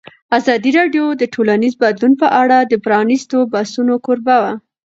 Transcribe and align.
ازادي 0.37 0.71
راډیو 0.79 1.05
د 1.21 1.23
ټولنیز 1.33 1.73
بدلون 1.83 2.13
په 2.21 2.27
اړه 2.41 2.57
د 2.71 2.73
پرانیستو 2.85 3.37
بحثونو 3.53 3.93
کوربه 4.05 4.35
وه. 4.43 4.53